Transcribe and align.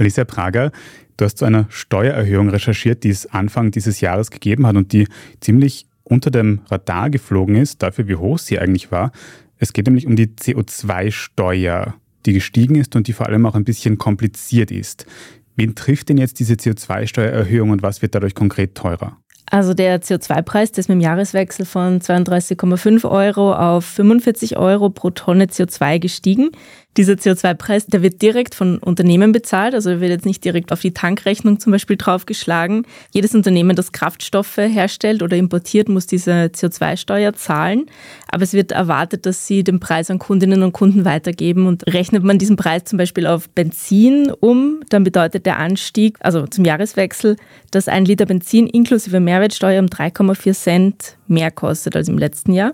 Alicia 0.00 0.24
Prager, 0.24 0.72
du 1.18 1.26
hast 1.26 1.36
zu 1.36 1.44
einer 1.44 1.66
Steuererhöhung 1.68 2.48
recherchiert, 2.48 3.04
die 3.04 3.10
es 3.10 3.26
Anfang 3.26 3.70
dieses 3.70 4.00
Jahres 4.00 4.30
gegeben 4.30 4.66
hat 4.66 4.76
und 4.76 4.92
die 4.92 5.06
ziemlich 5.40 5.86
unter 6.04 6.30
dem 6.30 6.62
Radar 6.70 7.10
geflogen 7.10 7.54
ist, 7.54 7.82
dafür 7.82 8.08
wie 8.08 8.16
hoch 8.16 8.38
sie 8.38 8.58
eigentlich 8.58 8.90
war. 8.90 9.12
Es 9.58 9.74
geht 9.74 9.86
nämlich 9.86 10.06
um 10.06 10.16
die 10.16 10.28
CO2-Steuer, 10.28 11.94
die 12.24 12.32
gestiegen 12.32 12.76
ist 12.76 12.96
und 12.96 13.08
die 13.08 13.12
vor 13.12 13.26
allem 13.26 13.44
auch 13.44 13.54
ein 13.54 13.64
bisschen 13.64 13.98
kompliziert 13.98 14.70
ist. 14.70 15.04
Wen 15.54 15.74
trifft 15.74 16.08
denn 16.08 16.16
jetzt 16.16 16.40
diese 16.40 16.54
CO2-Steuererhöhung 16.54 17.68
und 17.68 17.82
was 17.82 18.00
wird 18.00 18.14
dadurch 18.14 18.34
konkret 18.34 18.74
teurer? 18.74 19.18
Also 19.50 19.74
der 19.74 20.00
CO2-Preis, 20.00 20.70
der 20.70 20.80
ist 20.80 20.88
mit 20.88 20.94
dem 20.94 21.00
Jahreswechsel 21.00 21.66
von 21.66 22.00
32,5 22.00 23.10
Euro 23.10 23.52
auf 23.52 23.84
45 23.84 24.56
Euro 24.56 24.90
pro 24.90 25.10
Tonne 25.10 25.46
CO2 25.46 25.98
gestiegen. 25.98 26.50
Dieser 26.96 27.12
CO2-Preis, 27.12 27.86
der 27.86 28.02
wird 28.02 28.20
direkt 28.20 28.56
von 28.56 28.78
Unternehmen 28.78 29.30
bezahlt, 29.30 29.74
also 29.74 29.90
er 29.90 30.00
wird 30.00 30.10
jetzt 30.10 30.26
nicht 30.26 30.44
direkt 30.44 30.72
auf 30.72 30.80
die 30.80 30.92
Tankrechnung 30.92 31.60
zum 31.60 31.70
Beispiel 31.70 31.96
draufgeschlagen. 31.96 32.84
Jedes 33.12 33.32
Unternehmen, 33.32 33.76
das 33.76 33.92
Kraftstoffe 33.92 34.56
herstellt 34.56 35.22
oder 35.22 35.36
importiert, 35.36 35.88
muss 35.88 36.08
diese 36.08 36.32
CO2-Steuer 36.32 37.32
zahlen. 37.34 37.86
Aber 38.28 38.42
es 38.42 38.54
wird 38.54 38.72
erwartet, 38.72 39.24
dass 39.24 39.46
sie 39.46 39.62
den 39.62 39.78
Preis 39.78 40.10
an 40.10 40.18
Kundinnen 40.18 40.64
und 40.64 40.72
Kunden 40.72 41.04
weitergeben. 41.04 41.66
Und 41.66 41.86
rechnet 41.86 42.24
man 42.24 42.38
diesen 42.38 42.56
Preis 42.56 42.84
zum 42.84 42.96
Beispiel 42.96 43.26
auf 43.26 43.48
Benzin 43.50 44.32
um, 44.40 44.80
dann 44.88 45.04
bedeutet 45.04 45.46
der 45.46 45.58
Anstieg, 45.58 46.16
also 46.18 46.48
zum 46.48 46.64
Jahreswechsel, 46.64 47.36
dass 47.70 47.86
ein 47.86 48.04
Liter 48.04 48.26
Benzin 48.26 48.66
inklusive 48.66 49.20
Mehrwertsteuer 49.40 49.80
um 49.80 49.86
3,4 49.86 50.52
Cent 50.52 51.16
mehr 51.26 51.50
kostet 51.50 51.96
als 51.96 52.08
im 52.08 52.18
letzten 52.18 52.52
Jahr. 52.52 52.72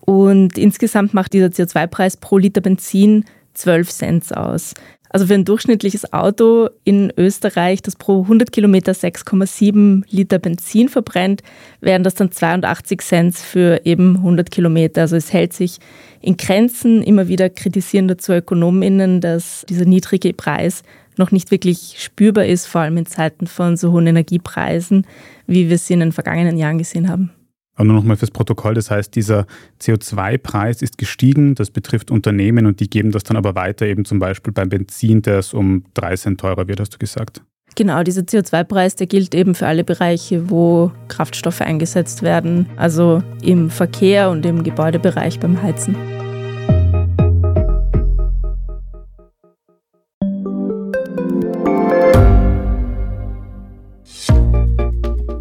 Und 0.00 0.56
insgesamt 0.56 1.12
macht 1.12 1.34
dieser 1.34 1.48
CO2-Preis 1.48 2.16
pro 2.16 2.38
Liter 2.38 2.62
Benzin 2.62 3.26
12 3.52 3.90
Cent 3.90 4.36
aus. 4.36 4.72
Also 5.16 5.28
für 5.28 5.32
ein 5.32 5.46
durchschnittliches 5.46 6.12
Auto 6.12 6.68
in 6.84 7.10
Österreich, 7.16 7.80
das 7.80 7.96
pro 7.96 8.20
100 8.20 8.52
Kilometer 8.52 8.92
6,7 8.92 10.02
Liter 10.10 10.38
Benzin 10.38 10.90
verbrennt, 10.90 11.42
wären 11.80 12.02
das 12.02 12.16
dann 12.16 12.32
82 12.32 13.00
Cent 13.00 13.34
für 13.34 13.80
eben 13.86 14.16
100 14.18 14.50
Kilometer. 14.50 15.00
Also 15.00 15.16
es 15.16 15.32
hält 15.32 15.54
sich 15.54 15.78
in 16.20 16.36
Grenzen. 16.36 17.02
Immer 17.02 17.28
wieder 17.28 17.48
kritisieren 17.48 18.08
dazu 18.08 18.34
ÖkonomInnen, 18.34 19.22
dass 19.22 19.64
dieser 19.70 19.86
niedrige 19.86 20.34
Preis 20.34 20.82
noch 21.16 21.30
nicht 21.30 21.50
wirklich 21.50 21.94
spürbar 21.96 22.44
ist, 22.44 22.66
vor 22.66 22.82
allem 22.82 22.98
in 22.98 23.06
Zeiten 23.06 23.46
von 23.46 23.78
so 23.78 23.92
hohen 23.92 24.08
Energiepreisen, 24.08 25.06
wie 25.46 25.70
wir 25.70 25.78
sie 25.78 25.94
in 25.94 26.00
den 26.00 26.12
vergangenen 26.12 26.58
Jahren 26.58 26.76
gesehen 26.76 27.08
haben. 27.08 27.30
Aber 27.76 27.84
nur 27.84 27.96
nochmal 27.96 28.16
fürs 28.16 28.30
Protokoll, 28.30 28.74
das 28.74 28.90
heißt, 28.90 29.14
dieser 29.14 29.46
CO2-Preis 29.80 30.82
ist 30.82 30.98
gestiegen, 30.98 31.54
das 31.54 31.70
betrifft 31.70 32.10
Unternehmen 32.10 32.66
und 32.66 32.80
die 32.80 32.90
geben 32.90 33.12
das 33.12 33.22
dann 33.22 33.36
aber 33.36 33.54
weiter, 33.54 33.86
eben 33.86 34.04
zum 34.04 34.18
Beispiel 34.18 34.52
beim 34.52 34.70
Benzin, 34.70 35.22
der 35.22 35.38
es 35.38 35.54
um 35.54 35.84
drei 35.94 36.16
Cent 36.16 36.40
teurer 36.40 36.66
wird, 36.66 36.80
hast 36.80 36.94
du 36.94 36.98
gesagt. 36.98 37.42
Genau, 37.74 38.02
dieser 38.02 38.22
CO2-Preis, 38.22 38.96
der 38.96 39.06
gilt 39.06 39.34
eben 39.34 39.54
für 39.54 39.66
alle 39.66 39.84
Bereiche, 39.84 40.48
wo 40.48 40.90
Kraftstoffe 41.08 41.60
eingesetzt 41.60 42.22
werden, 42.22 42.66
also 42.76 43.22
im 43.42 43.68
Verkehr 43.68 44.30
und 44.30 44.46
im 44.46 44.64
Gebäudebereich 44.64 45.38
beim 45.38 45.60
Heizen. 45.60 45.94